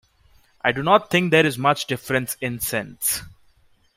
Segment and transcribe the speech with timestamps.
[0.65, 3.21] I do not think there is much difference in sense.